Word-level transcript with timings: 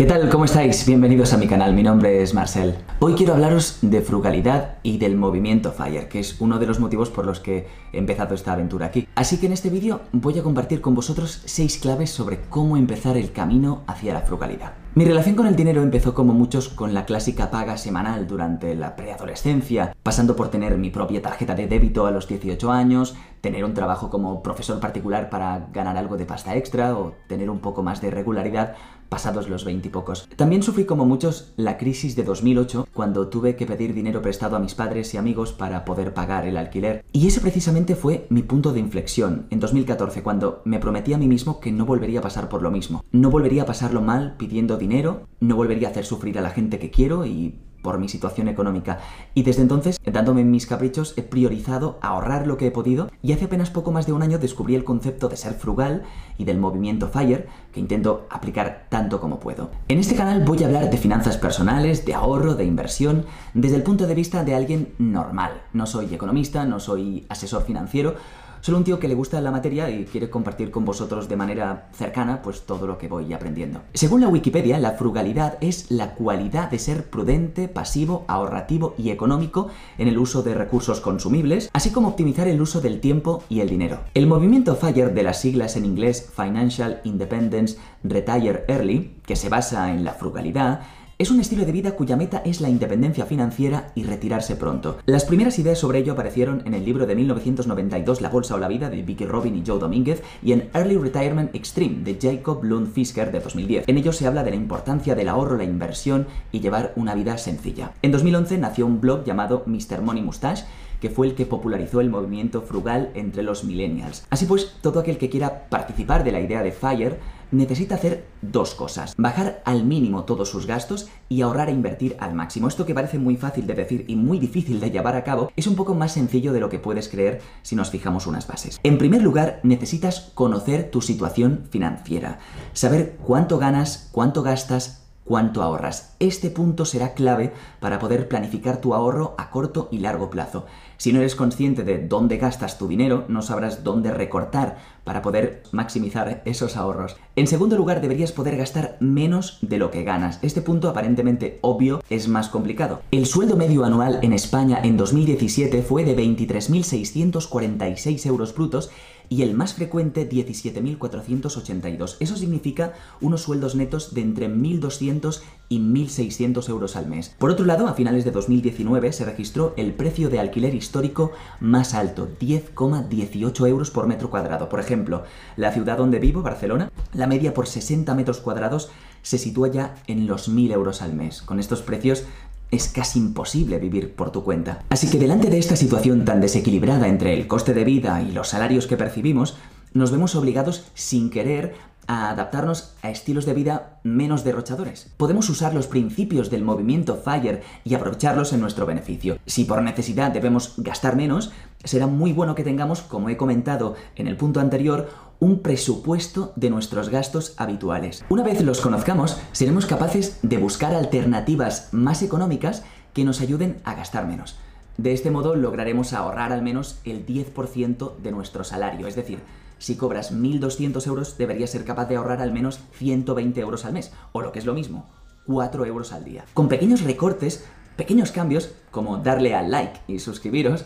¿Qué 0.00 0.06
tal? 0.06 0.30
¿Cómo 0.30 0.46
estáis? 0.46 0.86
Bienvenidos 0.86 1.34
a 1.34 1.36
mi 1.36 1.46
canal, 1.46 1.74
mi 1.74 1.82
nombre 1.82 2.22
es 2.22 2.32
Marcel. 2.32 2.74
Hoy 3.00 3.12
quiero 3.12 3.34
hablaros 3.34 3.80
de 3.82 4.00
frugalidad 4.00 4.76
y 4.82 4.96
del 4.96 5.14
movimiento 5.14 5.72
FIRE, 5.72 6.08
que 6.08 6.20
es 6.20 6.40
uno 6.40 6.58
de 6.58 6.66
los 6.66 6.80
motivos 6.80 7.10
por 7.10 7.26
los 7.26 7.38
que 7.38 7.66
he 7.92 7.98
empezado 7.98 8.34
esta 8.34 8.54
aventura 8.54 8.86
aquí. 8.86 9.06
Así 9.14 9.36
que 9.36 9.44
en 9.44 9.52
este 9.52 9.68
vídeo 9.68 10.00
voy 10.12 10.38
a 10.38 10.42
compartir 10.42 10.80
con 10.80 10.94
vosotros 10.94 11.42
6 11.44 11.80
claves 11.82 12.08
sobre 12.08 12.40
cómo 12.48 12.78
empezar 12.78 13.18
el 13.18 13.32
camino 13.32 13.82
hacia 13.86 14.14
la 14.14 14.22
frugalidad. 14.22 14.72
Mi 14.92 15.04
relación 15.04 15.36
con 15.36 15.46
el 15.46 15.54
dinero 15.54 15.82
empezó 15.82 16.14
como 16.14 16.34
muchos 16.34 16.68
con 16.68 16.94
la 16.94 17.04
clásica 17.04 17.48
paga 17.52 17.76
semanal 17.76 18.26
durante 18.26 18.74
la 18.74 18.96
preadolescencia, 18.96 19.94
pasando 20.02 20.34
por 20.34 20.48
tener 20.48 20.76
mi 20.78 20.90
propia 20.90 21.22
tarjeta 21.22 21.54
de 21.54 21.68
débito 21.68 22.06
a 22.06 22.10
los 22.10 22.26
18 22.26 22.72
años, 22.72 23.14
tener 23.40 23.64
un 23.64 23.72
trabajo 23.72 24.10
como 24.10 24.42
profesor 24.42 24.80
particular 24.80 25.30
para 25.30 25.68
ganar 25.72 25.96
algo 25.96 26.16
de 26.16 26.26
pasta 26.26 26.56
extra 26.56 26.98
o 26.98 27.14
tener 27.28 27.50
un 27.50 27.60
poco 27.60 27.84
más 27.84 28.00
de 28.00 28.10
regularidad 28.10 28.74
pasados 29.10 29.48
los 29.50 29.64
veintipocos. 29.64 30.28
También 30.36 30.62
sufrí 30.62 30.86
como 30.86 31.04
muchos 31.04 31.52
la 31.56 31.76
crisis 31.76 32.16
de 32.16 32.22
2008 32.22 32.86
cuando 32.94 33.28
tuve 33.28 33.56
que 33.56 33.66
pedir 33.66 33.92
dinero 33.92 34.22
prestado 34.22 34.56
a 34.56 34.60
mis 34.60 34.74
padres 34.74 35.12
y 35.12 35.18
amigos 35.18 35.52
para 35.52 35.84
poder 35.84 36.14
pagar 36.14 36.46
el 36.46 36.56
alquiler. 36.56 37.04
Y 37.12 37.26
ese 37.26 37.40
precisamente 37.40 37.96
fue 37.96 38.26
mi 38.30 38.42
punto 38.42 38.72
de 38.72 38.78
inflexión 38.78 39.46
en 39.50 39.58
2014 39.58 40.22
cuando 40.22 40.62
me 40.64 40.78
prometí 40.78 41.12
a 41.12 41.18
mí 41.18 41.26
mismo 41.26 41.60
que 41.60 41.72
no 41.72 41.84
volvería 41.84 42.20
a 42.20 42.22
pasar 42.22 42.48
por 42.48 42.62
lo 42.62 42.70
mismo. 42.70 43.04
No 43.10 43.30
volvería 43.30 43.64
a 43.64 43.66
pasarlo 43.66 44.00
mal 44.00 44.36
pidiendo 44.38 44.78
dinero, 44.80 45.28
no 45.38 45.54
volvería 45.54 45.88
a 45.88 45.90
hacer 45.92 46.04
sufrir 46.04 46.38
a 46.38 46.42
la 46.42 46.50
gente 46.50 46.80
que 46.80 46.90
quiero 46.90 47.24
y 47.24 47.54
por 47.82 47.98
mi 47.98 48.08
situación 48.08 48.48
económica. 48.48 48.98
Y 49.34 49.42
desde 49.42 49.62
entonces, 49.62 49.98
dándome 50.04 50.44
mis 50.44 50.66
caprichos, 50.66 51.14
he 51.16 51.22
priorizado 51.22 51.98
ahorrar 52.02 52.46
lo 52.46 52.56
que 52.56 52.66
he 52.66 52.70
podido 52.70 53.10
y 53.22 53.32
hace 53.32 53.46
apenas 53.46 53.70
poco 53.70 53.92
más 53.92 54.06
de 54.06 54.12
un 54.12 54.22
año 54.22 54.38
descubrí 54.38 54.74
el 54.74 54.84
concepto 54.84 55.28
de 55.28 55.36
ser 55.36 55.54
frugal 55.54 56.02
y 56.38 56.44
del 56.44 56.58
movimiento 56.58 57.08
FIRE 57.08 57.46
que 57.72 57.80
intento 57.80 58.26
aplicar 58.30 58.86
tanto 58.88 59.20
como 59.20 59.40
puedo. 59.40 59.70
En 59.88 59.98
este 59.98 60.14
canal 60.16 60.44
voy 60.44 60.62
a 60.62 60.66
hablar 60.66 60.90
de 60.90 60.96
finanzas 60.96 61.38
personales, 61.38 62.04
de 62.04 62.14
ahorro, 62.14 62.54
de 62.54 62.64
inversión, 62.64 63.24
desde 63.54 63.76
el 63.76 63.82
punto 63.82 64.06
de 64.06 64.14
vista 64.14 64.44
de 64.44 64.54
alguien 64.54 64.94
normal. 64.98 65.62
No 65.72 65.86
soy 65.86 66.14
economista, 66.14 66.64
no 66.64 66.80
soy 66.80 67.26
asesor 67.28 67.62
financiero, 67.62 68.14
Solo 68.60 68.76
un 68.76 68.84
tío 68.84 68.98
que 68.98 69.08
le 69.08 69.14
gusta 69.14 69.40
la 69.40 69.50
materia 69.50 69.88
y 69.88 70.04
quiere 70.04 70.28
compartir 70.28 70.70
con 70.70 70.84
vosotros 70.84 71.30
de 71.30 71.36
manera 71.36 71.88
cercana 71.92 72.42
pues 72.42 72.66
todo 72.66 72.86
lo 72.86 72.98
que 72.98 73.08
voy 73.08 73.32
aprendiendo. 73.32 73.80
Según 73.94 74.20
la 74.20 74.28
Wikipedia, 74.28 74.78
la 74.78 74.92
frugalidad 74.92 75.56
es 75.62 75.90
la 75.90 76.14
cualidad 76.14 76.70
de 76.70 76.78
ser 76.78 77.08
prudente, 77.08 77.68
pasivo, 77.68 78.24
ahorrativo 78.28 78.94
y 78.98 79.10
económico 79.10 79.68
en 79.96 80.08
el 80.08 80.18
uso 80.18 80.42
de 80.42 80.54
recursos 80.54 81.00
consumibles, 81.00 81.70
así 81.72 81.90
como 81.90 82.08
optimizar 82.08 82.48
el 82.48 82.60
uso 82.60 82.82
del 82.82 83.00
tiempo 83.00 83.42
y 83.48 83.60
el 83.60 83.70
dinero. 83.70 84.00
El 84.12 84.26
movimiento 84.26 84.76
FIRE 84.76 85.08
de 85.08 85.22
las 85.22 85.40
siglas 85.40 85.76
en 85.76 85.86
inglés 85.86 86.30
Financial 86.36 87.00
Independence 87.04 87.78
Retire 88.04 88.64
Early, 88.68 89.16
que 89.24 89.36
se 89.36 89.48
basa 89.48 89.90
en 89.90 90.04
la 90.04 90.12
frugalidad, 90.12 90.80
es 91.20 91.30
un 91.30 91.38
estilo 91.38 91.66
de 91.66 91.72
vida 91.72 91.96
cuya 91.96 92.16
meta 92.16 92.40
es 92.46 92.62
la 92.62 92.70
independencia 92.70 93.26
financiera 93.26 93.92
y 93.94 94.04
retirarse 94.04 94.56
pronto. 94.56 94.96
Las 95.04 95.26
primeras 95.26 95.58
ideas 95.58 95.78
sobre 95.78 95.98
ello 95.98 96.14
aparecieron 96.14 96.62
en 96.64 96.72
el 96.72 96.82
libro 96.82 97.06
de 97.06 97.14
1992 97.14 98.22
La 98.22 98.30
Bolsa 98.30 98.54
o 98.54 98.58
la 98.58 98.68
Vida 98.68 98.88
de 98.88 99.02
Vicky 99.02 99.26
Robin 99.26 99.54
y 99.54 99.62
Joe 99.62 99.78
Domínguez 99.78 100.22
y 100.42 100.52
en 100.52 100.70
Early 100.72 100.96
Retirement 100.96 101.54
Extreme 101.54 102.04
de 102.04 102.18
Jacob 102.18 102.64
Lund 102.64 102.94
Fisker 102.94 103.30
de 103.32 103.40
2010. 103.40 103.84
En 103.86 103.98
ello 103.98 104.14
se 104.14 104.26
habla 104.26 104.42
de 104.44 104.48
la 104.48 104.56
importancia 104.56 105.14
del 105.14 105.28
ahorro, 105.28 105.58
la 105.58 105.64
inversión 105.64 106.26
y 106.52 106.60
llevar 106.60 106.94
una 106.96 107.14
vida 107.14 107.36
sencilla. 107.36 107.92
En 108.00 108.12
2011 108.12 108.56
nació 108.56 108.86
un 108.86 109.02
blog 109.02 109.22
llamado 109.22 109.64
Mr. 109.66 110.00
Money 110.00 110.22
Mustache 110.22 110.64
que 111.00 111.10
fue 111.10 111.26
el 111.26 111.34
que 111.34 111.46
popularizó 111.46 112.00
el 112.00 112.10
movimiento 112.10 112.62
frugal 112.62 113.10
entre 113.14 113.42
los 113.42 113.64
millennials. 113.64 114.26
Así 114.30 114.46
pues, 114.46 114.76
todo 114.80 115.00
aquel 115.00 115.18
que 115.18 115.30
quiera 115.30 115.68
participar 115.68 116.24
de 116.24 116.32
la 116.32 116.40
idea 116.40 116.62
de 116.62 116.72
FIRE 116.72 117.18
necesita 117.50 117.96
hacer 117.96 118.26
dos 118.42 118.74
cosas. 118.74 119.14
Bajar 119.16 119.62
al 119.64 119.84
mínimo 119.84 120.24
todos 120.24 120.48
sus 120.48 120.66
gastos 120.66 121.08
y 121.28 121.42
ahorrar 121.42 121.68
e 121.68 121.72
invertir 121.72 122.16
al 122.20 122.34
máximo. 122.34 122.68
Esto 122.68 122.86
que 122.86 122.94
parece 122.94 123.18
muy 123.18 123.36
fácil 123.36 123.66
de 123.66 123.74
decir 123.74 124.04
y 124.08 124.16
muy 124.16 124.38
difícil 124.38 124.80
de 124.80 124.90
llevar 124.90 125.16
a 125.16 125.24
cabo 125.24 125.50
es 125.56 125.66
un 125.66 125.76
poco 125.76 125.94
más 125.94 126.12
sencillo 126.12 126.52
de 126.52 126.60
lo 126.60 126.68
que 126.68 126.78
puedes 126.78 127.08
creer 127.08 127.40
si 127.62 127.76
nos 127.76 127.90
fijamos 127.90 128.26
unas 128.26 128.46
bases. 128.46 128.78
En 128.82 128.98
primer 128.98 129.22
lugar, 129.22 129.60
necesitas 129.62 130.32
conocer 130.34 130.90
tu 130.90 131.00
situación 131.00 131.64
financiera. 131.70 132.38
Saber 132.72 133.16
cuánto 133.24 133.58
ganas, 133.58 134.08
cuánto 134.12 134.42
gastas, 134.42 134.99
cuánto 135.24 135.62
ahorras. 135.62 136.16
Este 136.18 136.50
punto 136.50 136.84
será 136.84 137.14
clave 137.14 137.52
para 137.78 137.98
poder 137.98 138.28
planificar 138.28 138.80
tu 138.80 138.94
ahorro 138.94 139.34
a 139.38 139.50
corto 139.50 139.88
y 139.90 139.98
largo 139.98 140.30
plazo. 140.30 140.66
Si 140.96 141.12
no 141.12 141.20
eres 141.20 141.34
consciente 141.34 141.82
de 141.82 141.98
dónde 141.98 142.36
gastas 142.36 142.78
tu 142.78 142.88
dinero, 142.88 143.24
no 143.28 143.40
sabrás 143.40 143.84
dónde 143.84 144.12
recortar 144.12 144.76
para 145.04 145.22
poder 145.22 145.62
maximizar 145.72 146.42
esos 146.44 146.76
ahorros. 146.76 147.16
En 147.36 147.46
segundo 147.46 147.76
lugar, 147.76 148.02
deberías 148.02 148.32
poder 148.32 148.56
gastar 148.56 148.96
menos 149.00 149.58
de 149.62 149.78
lo 149.78 149.90
que 149.90 150.04
ganas. 150.04 150.38
Este 150.42 150.60
punto 150.60 150.90
aparentemente 150.90 151.58
obvio 151.62 152.02
es 152.10 152.28
más 152.28 152.48
complicado. 152.48 153.00
El 153.10 153.24
sueldo 153.24 153.56
medio 153.56 153.84
anual 153.84 154.18
en 154.22 154.34
España 154.34 154.78
en 154.82 154.98
2017 154.98 155.82
fue 155.82 156.04
de 156.04 156.16
23.646 156.16 158.26
euros 158.26 158.54
brutos 158.54 158.90
y 159.30 159.42
el 159.42 159.54
más 159.54 159.72
frecuente 159.74 160.28
17.482. 160.28 162.16
Eso 162.18 162.36
significa 162.36 162.92
unos 163.20 163.42
sueldos 163.42 163.76
netos 163.76 164.12
de 164.12 164.22
entre 164.22 164.50
1.200 164.50 165.40
y 165.68 165.78
1.600 165.78 166.68
euros 166.68 166.96
al 166.96 167.06
mes. 167.06 167.36
Por 167.38 167.50
otro 167.50 167.64
lado, 167.64 167.86
a 167.86 167.94
finales 167.94 168.24
de 168.24 168.32
2019 168.32 169.12
se 169.12 169.24
registró 169.24 169.72
el 169.76 169.94
precio 169.94 170.28
de 170.30 170.40
alquiler 170.40 170.74
histórico 170.74 171.30
más 171.60 171.94
alto, 171.94 172.28
10,18 172.40 173.68
euros 173.68 173.92
por 173.92 174.08
metro 174.08 174.30
cuadrado. 174.30 174.68
Por 174.68 174.80
ejemplo, 174.80 175.22
la 175.56 175.72
ciudad 175.72 175.98
donde 175.98 176.18
vivo, 176.18 176.42
Barcelona, 176.42 176.90
la 177.14 177.28
media 177.28 177.54
por 177.54 177.68
60 177.68 178.12
metros 178.16 178.40
cuadrados 178.40 178.90
se 179.22 179.38
sitúa 179.38 179.68
ya 179.68 179.94
en 180.08 180.26
los 180.26 180.50
1.000 180.50 180.72
euros 180.72 181.02
al 181.02 181.14
mes. 181.14 181.42
Con 181.42 181.60
estos 181.60 181.82
precios 181.82 182.24
es 182.70 182.88
casi 182.88 183.18
imposible 183.18 183.78
vivir 183.78 184.14
por 184.14 184.30
tu 184.30 184.44
cuenta. 184.44 184.84
Así 184.90 185.08
que 185.10 185.18
delante 185.18 185.50
de 185.50 185.58
esta 185.58 185.76
situación 185.76 186.24
tan 186.24 186.40
desequilibrada 186.40 187.08
entre 187.08 187.34
el 187.34 187.46
coste 187.46 187.74
de 187.74 187.84
vida 187.84 188.22
y 188.22 188.32
los 188.32 188.48
salarios 188.48 188.86
que 188.86 188.96
percibimos, 188.96 189.56
nos 189.92 190.10
vemos 190.10 190.36
obligados 190.36 190.86
sin 190.94 191.30
querer 191.30 191.74
a 192.06 192.30
adaptarnos 192.30 192.94
a 193.02 193.10
estilos 193.10 193.46
de 193.46 193.54
vida 193.54 194.00
menos 194.02 194.42
derrochadores. 194.42 195.12
Podemos 195.16 195.48
usar 195.48 195.74
los 195.74 195.86
principios 195.86 196.50
del 196.50 196.64
movimiento 196.64 197.16
FIRE 197.16 197.62
y 197.84 197.94
aprovecharlos 197.94 198.52
en 198.52 198.60
nuestro 198.60 198.84
beneficio. 198.84 199.38
Si 199.46 199.64
por 199.64 199.80
necesidad 199.82 200.32
debemos 200.32 200.74
gastar 200.78 201.14
menos, 201.14 201.52
será 201.84 202.08
muy 202.08 202.32
bueno 202.32 202.56
que 202.56 202.64
tengamos, 202.64 203.02
como 203.02 203.28
he 203.28 203.36
comentado 203.36 203.94
en 204.16 204.26
el 204.26 204.36
punto 204.36 204.58
anterior, 204.58 205.08
un 205.40 205.60
presupuesto 205.60 206.52
de 206.54 206.70
nuestros 206.70 207.08
gastos 207.08 207.54
habituales. 207.56 208.24
Una 208.28 208.44
vez 208.44 208.60
los 208.60 208.80
conozcamos, 208.80 209.38
seremos 209.52 209.86
capaces 209.86 210.38
de 210.42 210.58
buscar 210.58 210.94
alternativas 210.94 211.88
más 211.92 212.22
económicas 212.22 212.84
que 213.14 213.24
nos 213.24 213.40
ayuden 213.40 213.80
a 213.84 213.94
gastar 213.94 214.26
menos. 214.26 214.58
De 214.98 215.12
este 215.12 215.30
modo 215.30 215.56
lograremos 215.56 216.12
ahorrar 216.12 216.52
al 216.52 216.62
menos 216.62 217.00
el 217.04 217.24
10% 217.26 218.16
de 218.18 218.30
nuestro 218.30 218.64
salario, 218.64 219.06
es 219.06 219.16
decir, 219.16 219.40
si 219.78 219.96
cobras 219.96 220.30
1.200 220.30 221.06
euros 221.06 221.38
deberías 221.38 221.70
ser 221.70 221.84
capaz 221.86 222.04
de 222.06 222.16
ahorrar 222.16 222.42
al 222.42 222.52
menos 222.52 222.80
120 222.92 223.58
euros 223.60 223.86
al 223.86 223.94
mes, 223.94 224.12
o 224.32 224.42
lo 224.42 224.52
que 224.52 224.58
es 224.58 224.66
lo 224.66 224.74
mismo, 224.74 225.08
4 225.46 225.86
euros 225.86 226.12
al 226.12 226.24
día. 226.24 226.44
Con 226.52 226.68
pequeños 226.68 227.02
recortes, 227.02 227.64
pequeños 227.96 228.30
cambios, 228.30 228.72
como 228.90 229.16
darle 229.16 229.54
al 229.54 229.70
like 229.70 230.00
y 230.06 230.18
suscribiros, 230.18 230.84